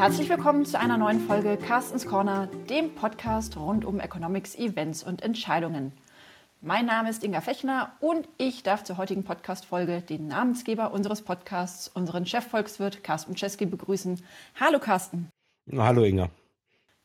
[0.00, 5.20] Herzlich willkommen zu einer neuen Folge Carstens Corner, dem Podcast rund um Economics, Events und
[5.20, 5.92] Entscheidungen.
[6.62, 11.86] Mein Name ist Inga Fechner und ich darf zur heutigen Podcast-Folge den Namensgeber unseres Podcasts,
[11.86, 14.22] unseren Chefvolkswirt Carsten Czeski, begrüßen.
[14.58, 15.28] Hallo Carsten.
[15.70, 16.30] Hallo Inga.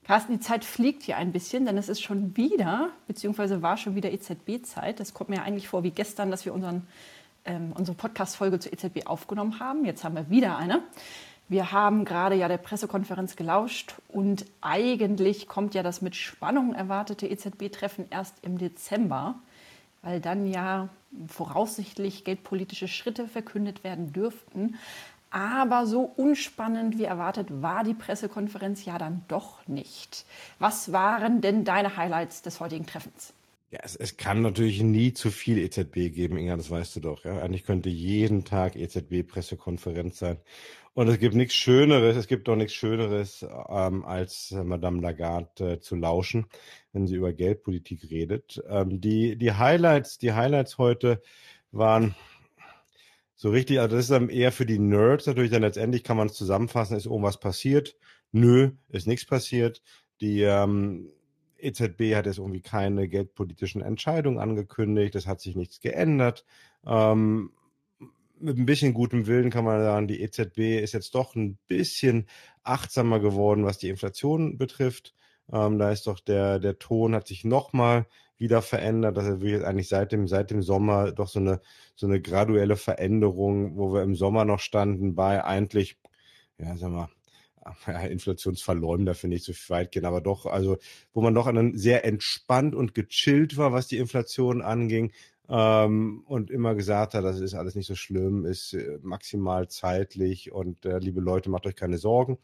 [0.06, 3.96] Carsten, die Zeit fliegt hier ein bisschen, denn es ist schon wieder, beziehungsweise war schon
[3.96, 5.02] wieder EZB-Zeit.
[5.02, 6.88] Das kommt mir eigentlich vor wie gestern, dass wir unseren,
[7.44, 9.84] ähm, unsere Podcast-Folge zur EZB aufgenommen haben.
[9.84, 10.82] Jetzt haben wir wieder eine.
[11.48, 17.28] Wir haben gerade ja der Pressekonferenz gelauscht und eigentlich kommt ja das mit Spannung erwartete
[17.28, 19.36] EZB-Treffen erst im Dezember,
[20.02, 20.90] weil dann ja
[21.28, 24.76] voraussichtlich geldpolitische Schritte verkündet werden dürften.
[25.30, 30.26] Aber so unspannend wie erwartet war die Pressekonferenz ja dann doch nicht.
[30.60, 33.34] Was waren denn deine Highlights des heutigen Treffens?
[33.70, 37.26] Ja, es, es kann natürlich nie zu viel EZB geben, Inga, das weißt du doch.
[37.26, 37.40] Ja?
[37.42, 40.38] Eigentlich könnte jeden Tag EZB-Pressekonferenz sein.
[40.96, 45.80] Und es gibt nichts Schöneres, es gibt doch nichts Schöneres, ähm, als Madame Lagarde äh,
[45.82, 46.46] zu lauschen,
[46.94, 48.64] wenn sie über Geldpolitik redet.
[48.70, 51.22] Ähm, die, die Highlights, die Highlights heute
[51.74, 52.16] waren,
[53.36, 56.28] so richtig, also das ist dann eher für die Nerds natürlich, dann letztendlich kann man
[56.28, 57.98] es zusammenfassen, ist irgendwas passiert?
[58.32, 59.82] Nö, ist nichts passiert.
[60.22, 61.12] Die ähm,
[61.58, 66.46] EZB hat jetzt irgendwie keine geldpolitischen Entscheidungen angekündigt, es hat sich nichts geändert.
[66.86, 67.52] Ähm,
[68.40, 72.28] mit ein bisschen gutem Willen kann man sagen, die EZB ist jetzt doch ein bisschen
[72.64, 75.14] achtsamer geworden, was die Inflation betrifft.
[75.52, 78.08] Ähm, da ist doch der, der Ton hat sich nochmal
[78.38, 79.18] wieder verändert.
[79.18, 81.62] Das ist eigentlich seit dem, seit dem Sommer doch so eine,
[81.96, 85.98] so eine graduelle Veränderung, wo wir im Sommer noch standen bei eigentlich,
[86.58, 87.10] ja, sag mal,
[88.10, 90.78] Inflationsverleumder finde ich zu weit gehen, aber doch, also,
[91.14, 95.12] wo man doch sehr entspannt und gechillt war, was die Inflation anging,
[95.50, 100.52] ähm, und immer gesagt hat, das ist alles nicht so schlimm, ist äh, maximal zeitlich
[100.52, 102.38] und äh, liebe Leute, macht euch keine Sorgen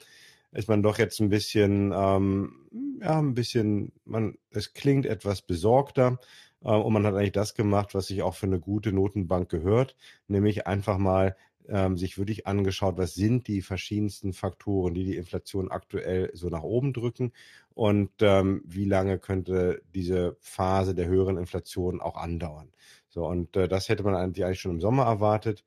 [0.51, 6.19] ist man doch jetzt ein bisschen, ähm, ja, ein bisschen, man, es klingt etwas besorgter.
[6.63, 9.95] Äh, und man hat eigentlich das gemacht, was sich auch für eine gute Notenbank gehört,
[10.27, 11.35] nämlich einfach mal
[11.69, 16.63] ähm, sich wirklich angeschaut, was sind die verschiedensten Faktoren, die die Inflation aktuell so nach
[16.63, 17.33] oben drücken
[17.73, 22.71] und ähm, wie lange könnte diese Phase der höheren Inflation auch andauern.
[23.09, 25.63] So, und äh, das hätte man eigentlich schon im Sommer erwartet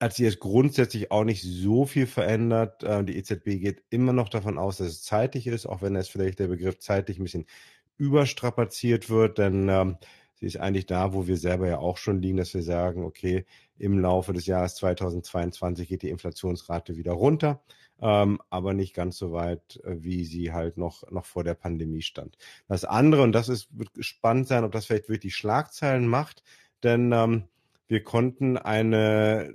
[0.00, 2.84] hat sich jetzt grundsätzlich auch nicht so viel verändert.
[2.84, 6.10] Äh, die EZB geht immer noch davon aus, dass es zeitig ist, auch wenn jetzt
[6.10, 7.46] vielleicht der Begriff zeitig ein bisschen
[7.96, 9.96] überstrapaziert wird, denn ähm,
[10.38, 13.44] sie ist eigentlich da, wo wir selber ja auch schon liegen, dass wir sagen, okay,
[13.78, 17.60] im Laufe des Jahres 2022 geht die Inflationsrate wieder runter,
[18.00, 22.02] ähm, aber nicht ganz so weit, äh, wie sie halt noch, noch vor der Pandemie
[22.02, 22.36] stand.
[22.68, 26.42] Das andere, und das ist, wird spannend sein, ob das vielleicht wirklich Schlagzeilen macht,
[26.82, 27.44] denn ähm,
[27.88, 29.54] wir konnten eine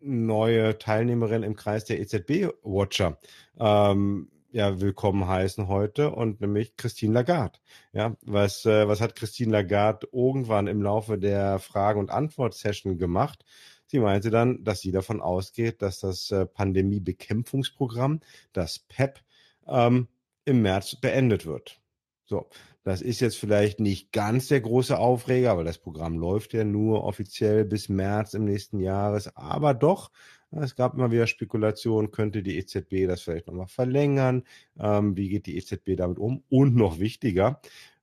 [0.00, 3.18] neue Teilnehmerin im Kreis der EZB-Watcher
[3.58, 7.58] ähm, ja, willkommen heißen heute und nämlich Christine Lagarde.
[7.92, 13.44] Ja, was, äh, was hat Christine Lagarde irgendwann im Laufe der Frage- und Antwort-Session gemacht?
[13.86, 18.20] Sie meinte dann, dass sie davon ausgeht, dass das äh, Pandemiebekämpfungsprogramm,
[18.52, 19.20] das PEP,
[19.66, 20.08] ähm,
[20.44, 21.80] im März beendet wird.
[22.24, 22.48] So,
[22.84, 27.04] das ist jetzt vielleicht nicht ganz der große Aufreger, aber das Programm läuft ja nur
[27.04, 29.34] offiziell bis März im nächsten Jahres.
[29.36, 30.10] Aber doch,
[30.50, 34.44] es gab immer wieder Spekulationen, könnte die EZB das vielleicht nochmal verlängern?
[34.78, 36.42] Ähm, wie geht die EZB damit um?
[36.48, 37.60] Und noch wichtiger,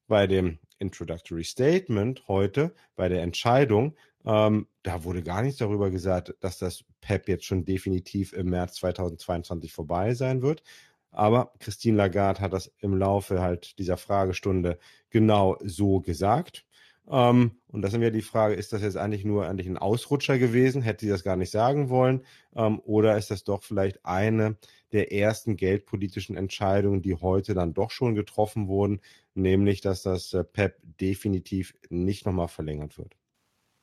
[0.07, 3.95] bei dem Introductory Statement heute, bei der Entscheidung,
[4.25, 8.75] ähm, da wurde gar nichts darüber gesagt, dass das PEP jetzt schon definitiv im März
[8.75, 10.63] 2022 vorbei sein wird,
[11.11, 14.77] aber Christine Lagarde hat das im Laufe halt dieser Fragestunde
[15.09, 16.65] genau so gesagt.
[17.09, 20.39] Ähm, und das ist ja die Frage, ist das jetzt eigentlich nur eigentlich ein Ausrutscher
[20.39, 20.81] gewesen?
[20.81, 22.25] Hätte sie das gar nicht sagen wollen?
[22.55, 24.57] Ähm, oder ist das doch vielleicht eine
[24.91, 29.01] der ersten geldpolitischen Entscheidungen, die heute dann doch schon getroffen wurden,
[29.35, 33.15] nämlich, dass das äh, PEP definitiv nicht nochmal verlängert wird?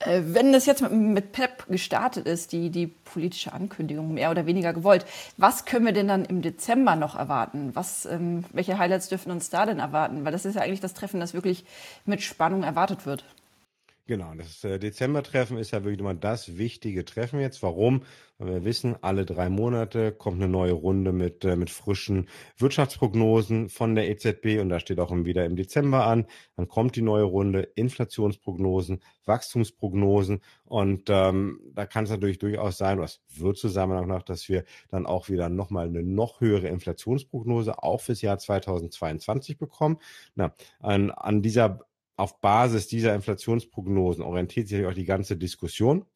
[0.04, 4.72] Äh, wenn das jetzt mit, PEP gestartet ist, die, die politische Ankündigung mehr oder weniger
[4.72, 5.06] gewollt,
[5.36, 7.70] was können wir denn dann im Dezember noch erwarten?
[7.74, 10.24] Was, ähm, welche Highlights dürfen uns da denn erwarten?
[10.24, 11.64] Weil das ist ja eigentlich das Treffen, das wirklich
[12.04, 13.24] mit Spannung erwartet wird.
[14.06, 17.62] Genau, das äh, Dezember-Treffen ist ja wirklich immer das wichtige Treffen jetzt.
[17.62, 18.02] Warum?
[18.38, 23.68] Weil wir wissen, alle drei Monate kommt eine neue Runde mit, äh, mit frischen Wirtschaftsprognosen
[23.68, 26.26] von der EZB und da steht auch wieder im Dezember an.
[26.56, 32.98] Dann kommt die neue Runde Inflationsprognosen, Wachstumsprognosen und ähm, da kann es natürlich durchaus sein,
[32.98, 38.00] was wird zusammen nach, dass wir dann auch wieder nochmal eine noch höhere Inflationsprognose auch
[38.00, 39.98] fürs Jahr 2022 bekommen.
[40.34, 41.86] Na, an, an dieser
[42.22, 46.06] auf Basis dieser Inflationsprognosen orientiert sich auch die ganze Diskussion,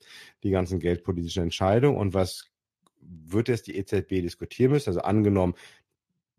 [0.44, 2.52] die ganzen geldpolitischen Entscheidungen und was
[3.00, 4.90] wird jetzt die EZB diskutieren müssen.
[4.90, 5.54] Also angenommen,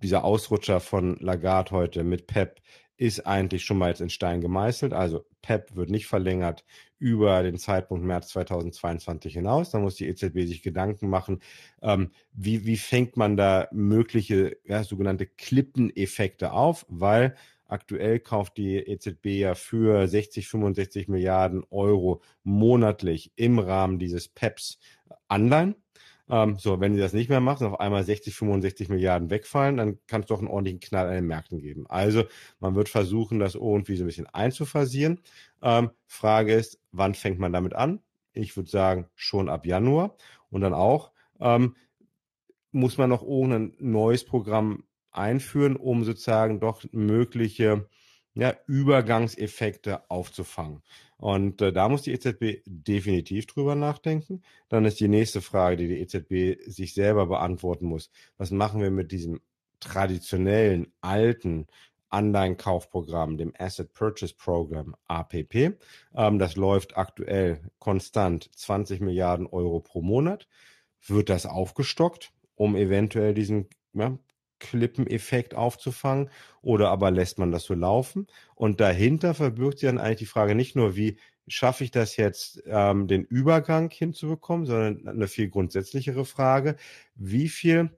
[0.02, 2.62] dieser Ausrutscher von Lagarde heute mit PEP
[2.96, 4.94] ist eigentlich schon mal jetzt in Stein gemeißelt.
[4.94, 6.64] Also PEP wird nicht verlängert
[6.98, 9.72] über den Zeitpunkt März 2022 hinaus.
[9.72, 11.42] Da muss die EZB sich Gedanken machen,
[11.82, 17.36] ähm, wie, wie fängt man da mögliche ja, sogenannte Klippeneffekte auf, weil
[17.68, 24.80] aktuell kauft die EZB ja für 60, 65 Milliarden Euro monatlich im Rahmen dieses PEPs
[25.28, 25.76] Anleihen.
[26.30, 30.00] Ähm, so, wenn sie das nicht mehr machen, auf einmal 60, 65 Milliarden wegfallen, dann
[30.08, 31.86] kann es doch einen ordentlichen Knall an den Märkten geben.
[31.88, 32.26] Also
[32.60, 35.22] man wird versuchen, das irgendwie so ein bisschen einzufasieren.
[35.62, 38.02] Ähm, Frage ist, wann fängt man damit an?
[38.34, 40.16] Ich würde sagen, schon ab Januar.
[40.50, 41.76] Und dann auch, ähm,
[42.72, 47.88] muss man noch irgendein neues Programm einführen, um sozusagen doch mögliche
[48.38, 50.84] ja, Übergangseffekte aufzufangen.
[51.18, 54.44] Und äh, da muss die EZB definitiv drüber nachdenken.
[54.70, 58.12] Dann ist die nächste Frage, die die EZB sich selber beantworten muss.
[58.38, 59.42] Was machen wir mit diesem
[59.80, 61.66] traditionellen, alten
[62.10, 65.78] Anleihenkaufprogramm, dem Asset Purchase Program APP?
[66.16, 70.48] Ähm, das läuft aktuell konstant 20 Milliarden Euro pro Monat.
[71.08, 74.20] Wird das aufgestockt, um eventuell diesen ja,
[74.60, 76.30] Klippeneffekt aufzufangen
[76.62, 78.28] oder aber lässt man das so laufen?
[78.56, 81.18] Und dahinter verbirgt sich dann eigentlich die Frage nicht nur, wie
[81.48, 86.76] schaffe ich das jetzt, ähm, den Übergang hinzubekommen, sondern eine viel grundsätzlichere Frage,
[87.16, 87.98] wie viel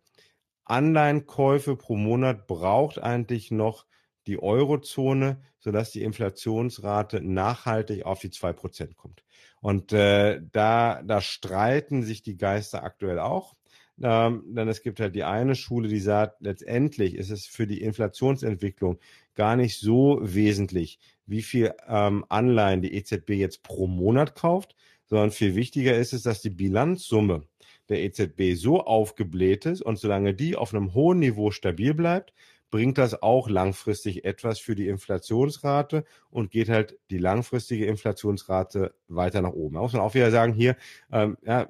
[0.65, 3.87] Anleihenkäufe pro Monat braucht eigentlich noch
[4.27, 9.23] die Eurozone, sodass die Inflationsrate nachhaltig auf die zwei Prozent kommt.
[9.61, 13.55] Und äh, da, da streiten sich die Geister aktuell auch.
[14.01, 17.81] Ähm, denn es gibt halt die eine Schule, die sagt, letztendlich ist es für die
[17.81, 18.99] Inflationsentwicklung
[19.35, 24.75] gar nicht so wesentlich, wie viel ähm, Anleihen die EZB jetzt pro Monat kauft,
[25.05, 27.43] sondern viel wichtiger ist es, dass die Bilanzsumme
[27.89, 32.33] der EZB so aufgebläht ist und solange die auf einem hohen Niveau stabil bleibt,
[32.71, 39.41] bringt das auch langfristig etwas für die Inflationsrate und geht halt die langfristige Inflationsrate weiter
[39.41, 39.75] nach oben.
[39.75, 40.75] Da muss man auch wieder sagen, hier,
[41.11, 41.69] ähm, ja,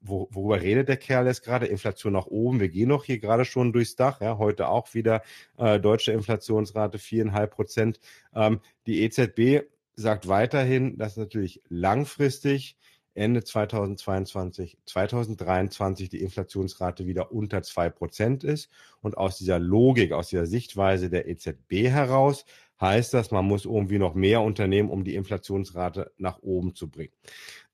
[0.00, 1.66] wo, worüber redet der Kerl jetzt gerade?
[1.66, 2.60] Inflation nach oben.
[2.60, 4.20] Wir gehen noch hier gerade schon durchs Dach.
[4.20, 5.22] Ja, heute auch wieder
[5.56, 8.00] äh, deutsche Inflationsrate viereinhalb Prozent.
[8.34, 12.76] Ähm, die EZB sagt weiterhin, dass natürlich langfristig
[13.20, 18.70] Ende 2022, 2023 die Inflationsrate wieder unter zwei Prozent ist.
[19.02, 22.46] Und aus dieser Logik, aus dieser Sichtweise der EZB heraus
[22.80, 27.12] heißt das, man muss irgendwie noch mehr unternehmen, um die Inflationsrate nach oben zu bringen.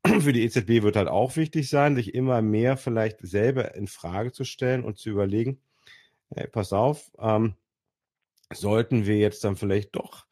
[0.21, 4.33] Für die EZB wird halt auch wichtig sein, sich immer mehr vielleicht selber in Frage
[4.33, 5.61] zu stellen und zu überlegen,
[6.35, 7.55] hey, pass auf, ähm,
[8.53, 10.26] sollten wir jetzt dann vielleicht doch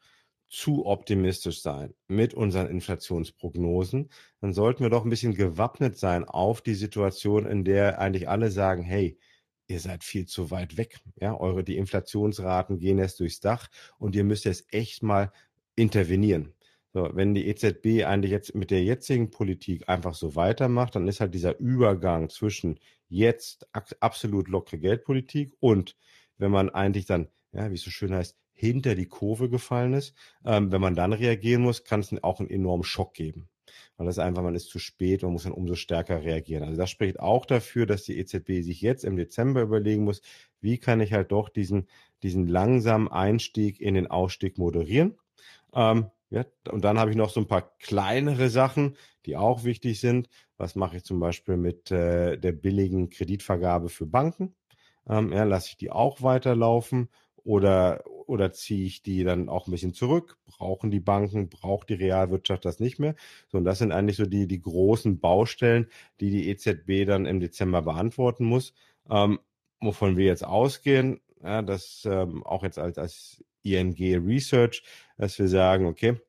[0.55, 4.09] zu optimistisch sein mit unseren Inflationsprognosen,
[4.39, 8.49] dann sollten wir doch ein bisschen gewappnet sein auf die Situation, in der eigentlich alle
[8.49, 9.19] sagen, hey,
[9.67, 10.99] ihr seid viel zu weit weg.
[11.19, 13.67] Ja, eure, die Inflationsraten gehen jetzt durchs Dach
[13.97, 15.31] und ihr müsst jetzt echt mal
[15.75, 16.53] intervenieren.
[16.93, 21.19] So, wenn die EZB eigentlich jetzt mit der jetzigen Politik einfach so weitermacht, dann ist
[21.19, 22.79] halt dieser Übergang zwischen
[23.09, 23.67] jetzt
[23.99, 25.97] absolut lockere Geldpolitik und
[26.37, 30.15] wenn man eigentlich dann, ja, wie es so schön heißt, hinter die Kurve gefallen ist.
[30.43, 33.49] Ähm, wenn man dann reagieren muss, kann es auch einen enormen Schock geben.
[33.97, 36.63] Weil das einfach, man ist zu spät, man muss dann umso stärker reagieren.
[36.63, 40.21] Also das spricht auch dafür, dass die EZB sich jetzt im Dezember überlegen muss,
[40.61, 41.87] wie kann ich halt doch diesen,
[42.23, 45.17] diesen langsamen Einstieg in den Ausstieg moderieren.
[45.73, 49.99] Ähm, ja, und dann habe ich noch so ein paar kleinere Sachen, die auch wichtig
[49.99, 50.29] sind.
[50.57, 54.55] Was mache ich zum Beispiel mit äh, der billigen Kreditvergabe für Banken?
[55.07, 57.09] Ähm, ja, lasse ich die auch weiterlaufen
[57.43, 60.37] oder, oder ziehe ich die dann auch ein bisschen zurück?
[60.45, 63.15] Brauchen die Banken, braucht die Realwirtschaft das nicht mehr?
[63.47, 65.87] So, und das sind eigentlich so die, die großen Baustellen,
[66.19, 68.73] die die EZB dann im Dezember beantworten muss.
[69.09, 69.39] Ähm,
[69.79, 74.83] wovon wir jetzt ausgehen, ja, dass ähm, auch jetzt als, als ING Research,
[75.17, 76.19] dass wir sagen, okay,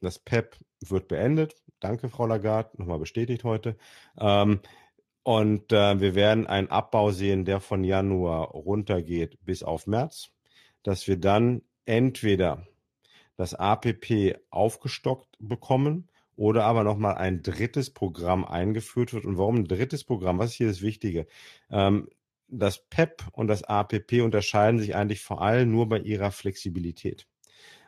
[0.00, 1.54] das PEP wird beendet.
[1.80, 3.76] Danke, Frau Lagarde, nochmal bestätigt heute.
[4.18, 4.60] Ähm,
[5.22, 10.30] und äh, wir werden einen Abbau sehen, der von Januar runtergeht bis auf März
[10.84, 12.66] dass wir dann entweder
[13.36, 19.24] das APP aufgestockt bekommen oder aber nochmal ein drittes Programm eingeführt wird.
[19.24, 20.38] Und warum ein drittes Programm?
[20.38, 21.26] Was ist hier das Wichtige?
[21.70, 22.08] Ähm,
[22.46, 27.26] das PEP und das APP unterscheiden sich eigentlich vor allem nur bei ihrer Flexibilität.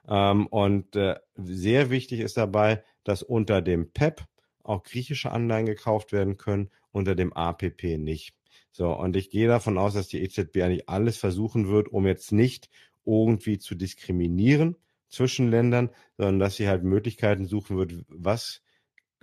[0.08, 4.24] Ähm, und äh, sehr wichtig ist dabei, dass unter dem PEP
[4.62, 8.34] auch griechische Anleihen gekauft werden können, unter dem APP nicht.
[8.76, 12.30] So, und ich gehe davon aus, dass die EZB eigentlich alles versuchen wird, um jetzt
[12.30, 12.68] nicht
[13.06, 14.76] irgendwie zu diskriminieren
[15.08, 18.60] zwischen Ländern, sondern dass sie halt Möglichkeiten suchen wird, was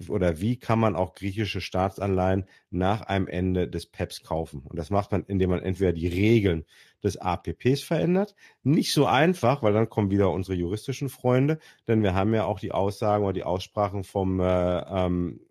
[0.09, 4.63] oder wie kann man auch griechische Staatsanleihen nach einem Ende des PEPs kaufen?
[4.65, 6.65] Und das macht man, indem man entweder die Regeln
[7.03, 8.33] des APPs verändert.
[8.63, 12.59] Nicht so einfach, weil dann kommen wieder unsere juristischen Freunde, denn wir haben ja auch
[12.59, 15.41] die Aussagen oder die Aussprachen vom äh, ähm,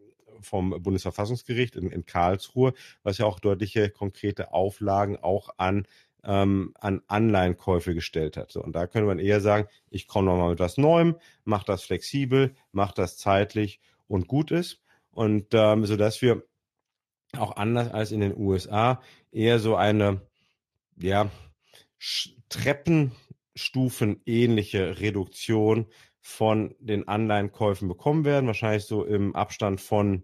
[0.42, 5.87] vom Bundesverfassungsgericht in, in Karlsruhe, was ja auch deutliche konkrete Auflagen auch an
[6.25, 8.52] ähm, an Anleihenkäufe gestellt hat.
[8.52, 11.82] So, und da könnte man eher sagen, ich komme nochmal mit was Neuem, mache das
[11.82, 14.80] flexibel, mache das zeitlich und gut ist.
[15.11, 16.44] Und ähm, so dass wir
[17.37, 20.22] auch anders als in den USA eher so eine
[20.96, 21.30] ja,
[22.49, 25.87] Treppenstufen-ähnliche Reduktion
[26.20, 28.46] von den Anleihenkäufen bekommen werden.
[28.46, 30.22] Wahrscheinlich so im Abstand von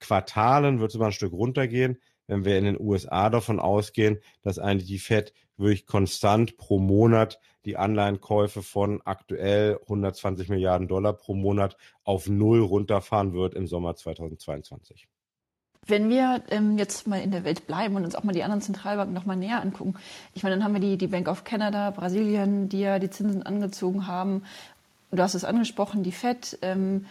[0.00, 1.98] Quartalen wird es immer ein Stück runtergehen.
[2.26, 7.40] Wenn wir in den USA davon ausgehen, dass eigentlich die Fed wirklich konstant pro Monat
[7.64, 13.96] die Anleihenkäufe von aktuell 120 Milliarden Dollar pro Monat auf Null runterfahren wird im Sommer
[13.96, 15.08] 2022.
[15.86, 18.60] Wenn wir ähm, jetzt mal in der Welt bleiben und uns auch mal die anderen
[18.60, 19.94] Zentralbanken noch mal näher angucken,
[20.34, 23.42] ich meine, dann haben wir die, die Bank of Canada, Brasilien, die ja die Zinsen
[23.42, 24.42] angezogen haben.
[25.10, 27.06] Du hast es angesprochen, die Fed, ähm,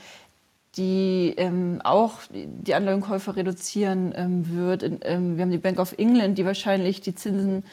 [0.78, 4.84] die ähm, auch die Anleihenkäufe reduzieren ähm, wird.
[4.84, 7.64] Ähm, wir haben die Bank of England, die wahrscheinlich die Zinsen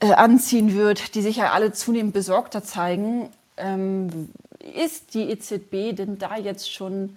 [0.00, 3.30] äh, anziehen wird, die sich ja alle zunehmend besorgter zeigen.
[3.56, 4.30] Ähm,
[4.76, 7.16] ist die EZB denn da jetzt schon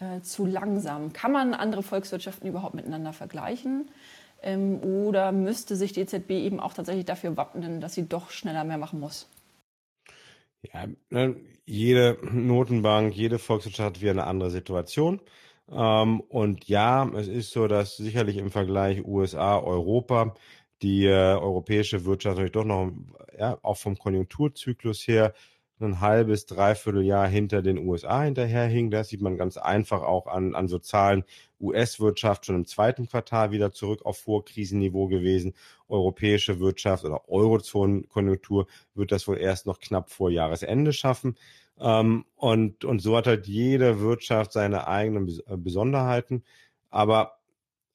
[0.00, 1.12] äh, zu langsam?
[1.12, 3.88] Kann man andere Volkswirtschaften überhaupt miteinander vergleichen?
[4.42, 8.64] Ähm, oder müsste sich die EZB eben auch tatsächlich dafür wappnen, dass sie doch schneller
[8.64, 9.28] mehr machen muss?
[10.72, 10.86] Ja,
[11.70, 15.20] jede Notenbank, jede Volkswirtschaft hat wieder eine andere Situation.
[15.70, 20.34] Ähm, und ja, es ist so, dass sicherlich im Vergleich USA, Europa
[20.82, 22.92] die äh, europäische Wirtschaft natürlich doch noch,
[23.38, 25.32] ja, auch vom Konjunkturzyklus her
[25.86, 28.90] ein halbes, dreiviertel Jahr hinter den USA hinterherhing.
[28.90, 31.24] Das sieht man ganz einfach auch an, an so Zahlen.
[31.60, 35.54] US-Wirtschaft schon im zweiten Quartal wieder zurück auf Vorkrisenniveau gewesen.
[35.88, 41.36] Europäische Wirtschaft oder Eurozonenkonjunktur wird das wohl erst noch knapp vor Jahresende schaffen.
[41.78, 46.44] Ähm, und, und so hat halt jede Wirtschaft seine eigenen äh, Besonderheiten.
[46.90, 47.38] Aber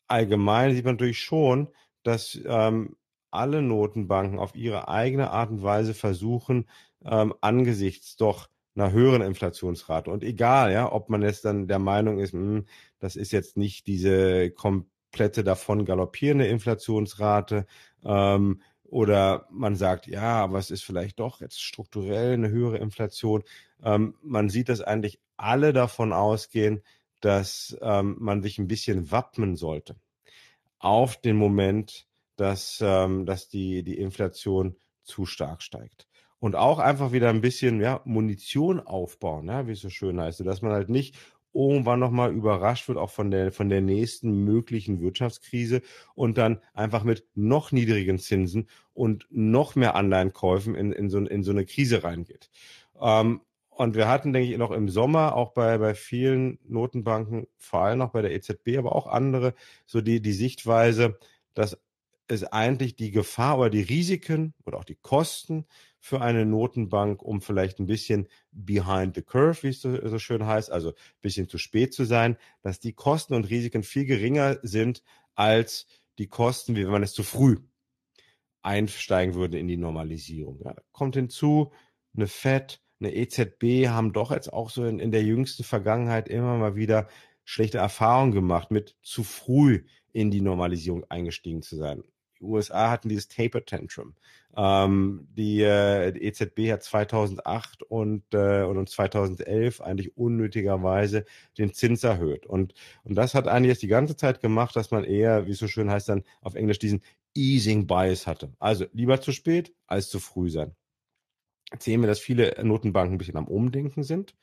[0.07, 1.69] allgemein sieht man natürlich schon,
[2.03, 2.95] dass ähm,
[3.31, 6.67] alle Notenbanken auf ihre eigene Art und Weise versuchen,
[7.05, 10.11] ähm, angesichts doch einer höheren Inflationsrate.
[10.11, 12.65] Und egal, ja, ob man jetzt dann der Meinung ist, mh, hm,
[12.99, 17.65] das ist jetzt nicht diese komplette davon galoppierende Inflationsrate,
[18.03, 23.43] ähm, oder man sagt, ja, aber es ist vielleicht doch jetzt strukturell eine höhere Inflation.
[23.83, 26.81] Ähm, man sieht, dass eigentlich alle davon ausgehen,
[27.19, 29.95] dass ähm, man sich ein bisschen wappnen sollte
[30.79, 36.07] auf den Moment, dass, ähm, dass die, die Inflation zu stark steigt
[36.39, 40.45] und auch einfach wieder ein bisschen ja, Munition aufbauen, ja, wie es so schön heißt,
[40.45, 41.15] dass man halt nicht
[41.55, 45.81] irgendwann nochmal überrascht wird, auch von der, von der nächsten möglichen Wirtschaftskrise
[46.13, 51.43] und dann einfach mit noch niedrigen Zinsen und noch mehr Anleihenkäufen in, in, so, in
[51.43, 52.49] so eine Krise reingeht.
[52.99, 57.81] Ähm, und wir hatten, denke ich, noch im Sommer auch bei, bei vielen Notenbanken, vor
[57.81, 59.53] allem auch bei der EZB, aber auch andere,
[59.85, 61.17] so die, die Sichtweise,
[61.53, 61.77] dass
[62.27, 65.65] es eigentlich die Gefahr oder die Risiken oder auch die Kosten
[66.05, 70.45] für eine Notenbank, um vielleicht ein bisschen behind the curve, wie es so, so schön
[70.45, 74.59] heißt, also ein bisschen zu spät zu sein, dass die Kosten und Risiken viel geringer
[74.61, 75.01] sind
[75.33, 75.87] als
[76.19, 77.57] die Kosten, wie wenn man es zu früh
[78.61, 80.61] einsteigen würde in die Normalisierung.
[80.63, 81.71] Ja, kommt hinzu,
[82.15, 86.55] eine Fed, eine EZB haben doch jetzt auch so in, in der jüngsten Vergangenheit immer
[86.55, 87.07] mal wieder
[87.45, 92.03] schlechte Erfahrungen gemacht, mit zu früh in die Normalisierung eingestiegen zu sein.
[92.39, 94.13] Die USA hatten dieses Taper Tantrum.
[94.57, 101.25] Ähm, die, äh, die, EZB hat 2008 und, äh, und 2011 eigentlich unnötigerweise
[101.57, 102.45] den Zins erhöht.
[102.45, 102.73] Und,
[103.03, 105.67] und das hat eigentlich jetzt die ganze Zeit gemacht, dass man eher, wie es so
[105.67, 107.01] schön heißt, dann auf Englisch diesen
[107.33, 108.53] Easing Bias hatte.
[108.59, 110.73] Also lieber zu spät als zu früh sein.
[111.71, 114.35] Erzählen wir, dass viele Notenbanken ein bisschen am Umdenken sind.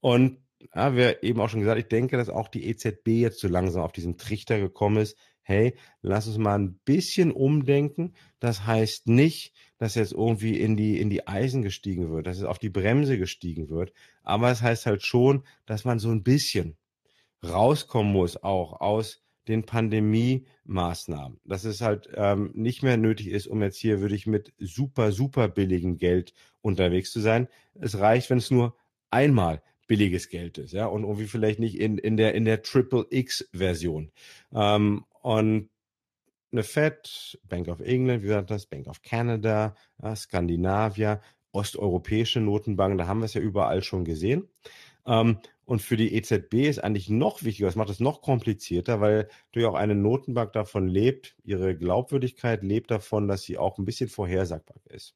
[0.00, 0.38] Und
[0.74, 3.82] ja, wir eben auch schon gesagt, ich denke, dass auch die EZB jetzt so langsam
[3.82, 8.14] auf diesen Trichter gekommen ist, hey, lass uns mal ein bisschen umdenken.
[8.40, 12.44] Das heißt nicht, dass jetzt irgendwie in die, in die Eisen gestiegen wird, dass es
[12.44, 13.92] auf die Bremse gestiegen wird.
[14.22, 16.76] Aber es heißt halt schon, dass man so ein bisschen
[17.44, 21.38] rauskommen muss, auch aus den Pandemie-Maßnahmen.
[21.44, 25.48] Dass es halt ähm, nicht mehr nötig ist, um jetzt hier wirklich mit super, super
[25.48, 26.32] billigem Geld
[26.62, 27.48] unterwegs zu sein.
[27.74, 28.74] Es reicht, wenn es nur
[29.10, 33.06] einmal billiges Geld ist, ja, und irgendwie vielleicht nicht in, in der, in der Triple
[33.10, 34.10] X-Version.
[34.52, 35.70] Ähm, und
[36.52, 41.20] eine Fed, Bank of England, wie gesagt das, Bank of Canada, ja, Skandinavia,
[41.52, 44.48] osteuropäische Notenbanken, da haben wir es ja überall schon gesehen.
[45.06, 49.28] Ähm, Und für die EZB ist eigentlich noch wichtiger, das macht es noch komplizierter, weil
[49.46, 54.08] natürlich auch eine Notenbank davon lebt, ihre Glaubwürdigkeit lebt davon, dass sie auch ein bisschen
[54.10, 55.14] vorhersagbar ist.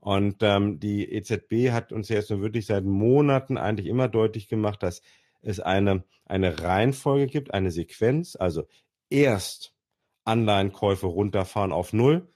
[0.00, 4.82] Und ähm, die EZB hat uns jetzt nur wirklich seit Monaten eigentlich immer deutlich gemacht,
[4.82, 5.00] dass
[5.42, 8.64] es eine, eine Reihenfolge gibt, eine Sequenz, also
[9.10, 9.74] erst
[10.24, 12.28] Anleihenkäufe runterfahren auf Null,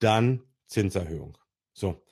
[0.00, 1.38] dann Zinserhöhung.
[1.72, 2.02] So.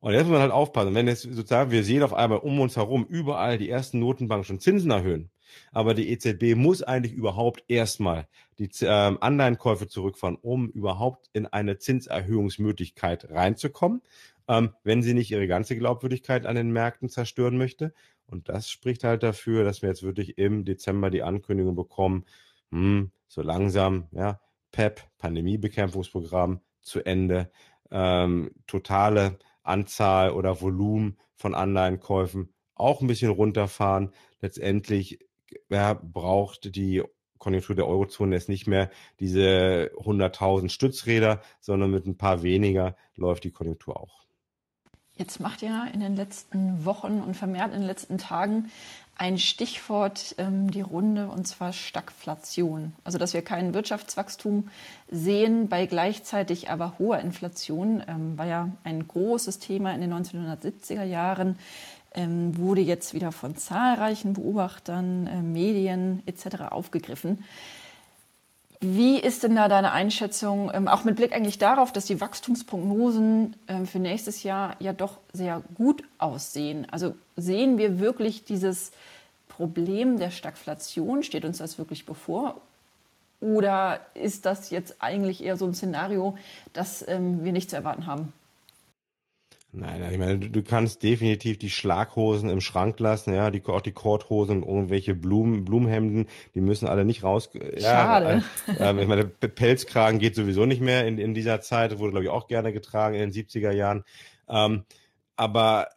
[0.00, 0.94] Und jetzt muss man halt aufpassen.
[0.94, 4.60] Wenn jetzt sozusagen, wir sehen auf einmal um uns herum überall die ersten Notenbanken schon
[4.60, 5.30] Zinsen erhöhen.
[5.72, 8.26] Aber die EZB muss eigentlich überhaupt erstmal
[8.58, 14.02] die ähm, Anleihenkäufe zurückfahren, um überhaupt in eine Zinserhöhungsmöglichkeit reinzukommen,
[14.48, 17.92] ähm, wenn sie nicht ihre ganze Glaubwürdigkeit an den Märkten zerstören möchte.
[18.26, 22.24] Und das spricht halt dafür, dass wir jetzt wirklich im Dezember die Ankündigung bekommen,
[22.70, 24.40] hm, so langsam, ja,
[24.72, 27.50] PEP, Pandemiebekämpfungsprogramm zu Ende,
[27.90, 34.12] ähm, totale Anzahl oder Volumen von Anleihenkäufen auch ein bisschen runterfahren.
[34.40, 35.20] Letztendlich
[35.68, 37.02] ja, braucht die
[37.38, 43.44] Konjunktur der Eurozone jetzt nicht mehr diese 100.000 Stützräder, sondern mit ein paar weniger läuft
[43.44, 44.20] die Konjunktur auch.
[45.14, 48.70] Jetzt macht ja in den letzten Wochen und vermehrt in den letzten Tagen
[49.20, 52.94] ein Stichwort ähm, die Runde, und zwar Stagflation.
[53.04, 54.70] Also, dass wir kein Wirtschaftswachstum
[55.10, 61.04] sehen bei gleichzeitig aber hoher Inflation, ähm, war ja ein großes Thema in den 1970er
[61.04, 61.58] Jahren,
[62.14, 66.70] ähm, wurde jetzt wieder von zahlreichen Beobachtern, äh, Medien etc.
[66.70, 67.44] aufgegriffen.
[68.82, 73.54] Wie ist denn da deine Einschätzung, ähm, auch mit Blick eigentlich darauf, dass die Wachstumsprognosen
[73.68, 76.86] ähm, für nächstes Jahr ja doch sehr gut aussehen?
[76.90, 78.92] Also sehen wir wirklich dieses
[79.48, 81.22] Problem der Stagflation?
[81.22, 82.58] Steht uns das wirklich bevor?
[83.42, 86.38] Oder ist das jetzt eigentlich eher so ein Szenario,
[86.72, 88.32] das ähm, wir nicht zu erwarten haben?
[89.72, 93.92] Nein, ich meine, du, kannst definitiv die Schlaghosen im Schrank lassen, ja, die, auch die
[93.92, 97.50] Korthosen und irgendwelche Blumen, Blumenhemden, die müssen alle nicht raus.
[97.78, 98.42] Schade.
[98.78, 102.24] Ja, äh, ich meine, Pelzkragen geht sowieso nicht mehr in, in dieser Zeit, wurde, glaube
[102.24, 104.02] ich, auch gerne getragen in den 70er Jahren.
[104.48, 104.84] Ähm,
[105.36, 105.88] aber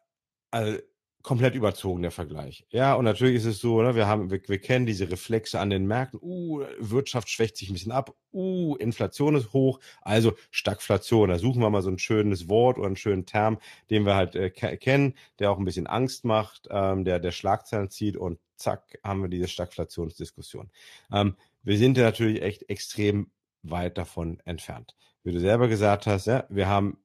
[0.51, 0.77] also,
[1.23, 2.65] komplett überzogen, der Vergleich.
[2.69, 5.69] Ja, und natürlich ist es so, ne, wir haben, wir, wir kennen diese Reflexe an
[5.69, 6.19] den Märkten.
[6.21, 8.13] Uh, Wirtschaft schwächt sich ein bisschen ab.
[8.33, 9.79] Uh, Inflation ist hoch.
[10.01, 11.29] Also Stagflation.
[11.29, 13.57] Da suchen wir mal so ein schönes Wort oder einen schönen Term,
[13.89, 17.89] den wir halt äh, kennen, der auch ein bisschen Angst macht, ähm, der, der Schlagzeilen
[17.89, 20.69] zieht und zack, haben wir diese Stagflationsdiskussion.
[21.11, 23.31] Ähm, wir sind ja natürlich echt extrem
[23.61, 24.95] weit davon entfernt.
[25.23, 26.97] Wie du selber gesagt hast, ja, wir haben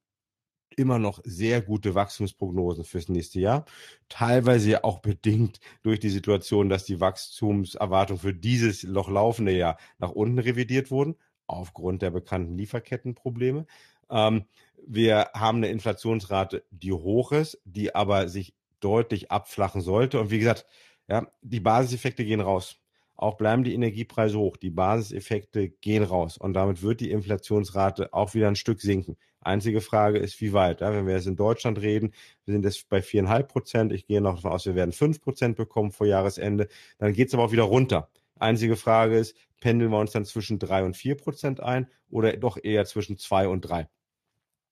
[0.78, 3.64] immer noch sehr gute Wachstumsprognosen fürs nächste Jahr.
[4.08, 9.78] Teilweise ja auch bedingt durch die Situation, dass die Wachstumserwartungen für dieses noch laufende Jahr
[9.98, 13.66] nach unten revidiert wurden, aufgrund der bekannten Lieferkettenprobleme.
[14.10, 14.44] Ähm,
[14.86, 20.20] wir haben eine Inflationsrate, die hoch ist, die aber sich deutlich abflachen sollte.
[20.20, 20.66] Und wie gesagt,
[21.08, 22.76] ja, die Basiseffekte gehen raus.
[23.16, 24.56] Auch bleiben die Energiepreise hoch.
[24.56, 26.38] Die Basiseffekte gehen raus.
[26.38, 29.16] Und damit wird die Inflationsrate auch wieder ein Stück sinken.
[29.40, 30.80] Einzige Frage ist, wie weit.
[30.80, 32.12] Ja, wenn wir jetzt in Deutschland reden,
[32.44, 33.92] wir sind jetzt bei viereinhalb Prozent.
[33.92, 36.68] Ich gehe noch davon aus, wir werden fünf Prozent bekommen vor Jahresende.
[36.98, 38.10] Dann geht es aber auch wieder runter.
[38.38, 42.58] Einzige Frage ist, pendeln wir uns dann zwischen drei und vier Prozent ein oder doch
[42.62, 43.88] eher zwischen zwei und drei?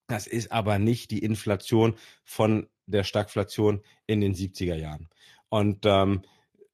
[0.09, 5.09] Das ist aber nicht die Inflation von der Stagflation in den 70er Jahren.
[5.49, 6.23] Und ähm,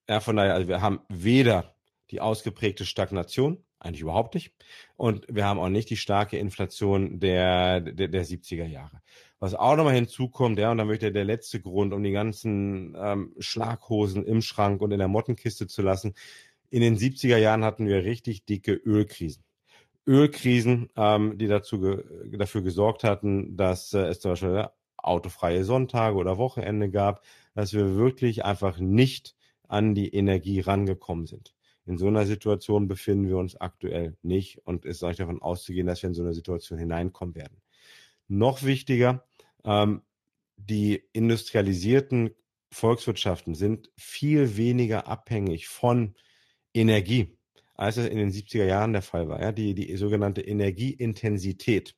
[0.08, 1.74] ja, von daher, also wir haben weder
[2.10, 4.52] die ausgeprägte Stagnation, eigentlich überhaupt nicht,
[4.96, 9.02] und wir haben auch nicht die starke Inflation der, der, der 70er Jahre.
[9.38, 13.34] Was auch nochmal hinzukommt, ja, und dann möchte der letzte Grund, um die ganzen ähm,
[13.38, 16.14] Schlaghosen im Schrank und in der Mottenkiste zu lassen.
[16.70, 19.42] In den 70er Jahren hatten wir richtig dicke Ölkrisen.
[20.06, 22.04] Ölkrisen, ähm, die dazu ge
[22.36, 27.96] dafür gesorgt hatten, dass äh, es zum Beispiel autofreie Sonntage oder Wochenende gab, dass wir
[27.96, 29.34] wirklich einfach nicht
[29.68, 31.54] an die Energie rangekommen sind.
[31.84, 36.02] In so einer Situation befinden wir uns aktuell nicht und es ist davon auszugehen, dass
[36.02, 37.60] wir in so eine Situation hineinkommen werden.
[38.28, 39.26] Noch wichtiger,
[39.64, 40.02] ähm,
[40.56, 42.30] die industrialisierten
[42.70, 46.14] Volkswirtschaften sind viel weniger abhängig von
[46.72, 47.36] Energie,
[47.74, 49.40] als es in den 70er Jahren der Fall war.
[49.40, 49.52] Ja?
[49.52, 51.96] Die, die sogenannte Energieintensität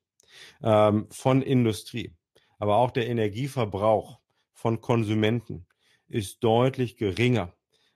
[0.63, 2.17] ähm, von Industrie,
[2.59, 4.19] aber auch der Energieverbrauch
[4.53, 5.67] von Konsumenten
[6.09, 7.53] ist deutlich geringer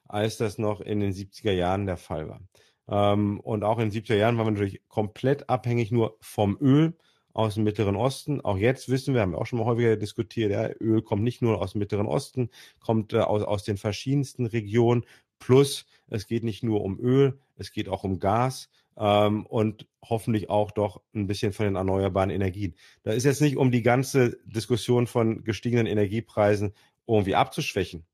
[0.08, 2.40] als das noch in den 70er Jahren der Fall war.
[2.88, 6.94] Ähm, und auch in den 70er Jahren waren wir natürlich komplett abhängig nur vom Öl
[7.34, 8.40] aus dem Mittleren Osten.
[8.40, 11.42] Auch jetzt wissen wir, haben wir auch schon mal häufiger diskutiert, ja, Öl kommt nicht
[11.42, 15.04] nur aus dem Mittleren Osten, kommt äh, aus, aus den verschiedensten Regionen.
[15.38, 20.50] Plus, es geht nicht nur um Öl, es geht auch um Gas ähm, und hoffentlich
[20.50, 22.74] auch doch ein bisschen von den erneuerbaren Energien.
[23.02, 26.72] Da ist jetzt nicht um die ganze Diskussion von gestiegenen Energiepreisen
[27.06, 28.04] irgendwie abzuschwächen.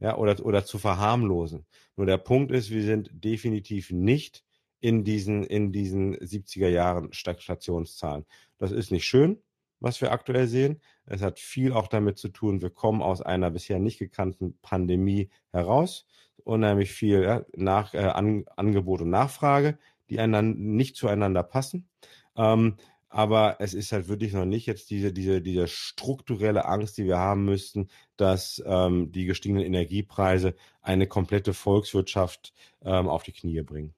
[0.00, 1.66] Ja, oder, oder zu verharmlosen.
[1.96, 4.44] Nur der Punkt ist, wir sind definitiv nicht
[4.80, 8.24] in diesen, in diesen 70er Jahren Stagnationszahlen.
[8.58, 9.42] Das ist nicht schön,
[9.80, 10.80] was wir aktuell sehen.
[11.06, 15.30] Es hat viel auch damit zu tun, wir kommen aus einer bisher nicht gekannten Pandemie
[15.52, 16.06] heraus.
[16.44, 21.88] Unheimlich viel ja, nach, äh, An Angebot und Nachfrage, die einander, nicht zueinander passen.
[22.36, 22.76] Ähm,
[23.08, 27.18] aber es ist halt wirklich noch nicht jetzt diese, diese, diese strukturelle Angst, die wir
[27.18, 33.94] haben müssten, dass ähm, die gestiegenen Energiepreise eine komplette Volkswirtschaft ähm, auf die Knie bringen.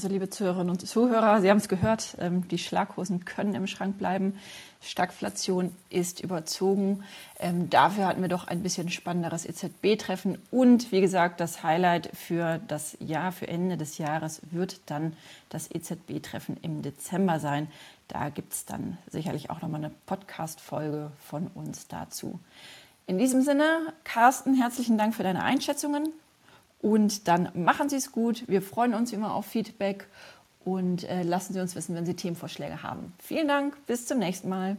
[0.00, 3.98] Also liebe Zuhörerinnen und Zuhörer, Sie haben es gehört, ähm, die Schlaghosen können im Schrank
[3.98, 4.38] bleiben.
[4.80, 7.04] Stagflation ist überzogen.
[7.38, 10.38] Ähm, dafür hatten wir doch ein bisschen spannenderes EZB-Treffen.
[10.50, 15.12] Und wie gesagt, das Highlight für das Jahr, für Ende des Jahres wird dann
[15.50, 17.68] das EZB-Treffen im Dezember sein.
[18.08, 22.40] Da gibt es dann sicherlich auch nochmal eine Podcast-Folge von uns dazu.
[23.06, 26.08] In diesem Sinne, Carsten, herzlichen Dank für deine Einschätzungen.
[26.80, 28.44] Und dann machen Sie es gut.
[28.48, 30.06] Wir freuen uns immer auf Feedback
[30.64, 33.12] und äh, lassen Sie uns wissen, wenn Sie Themenvorschläge haben.
[33.18, 34.76] Vielen Dank, bis zum nächsten Mal.